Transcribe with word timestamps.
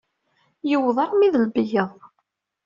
Yewweḍ 0.69 0.97
armi 1.03 1.29
d 1.33 1.35
Lbeyyeḍ. 1.45 1.91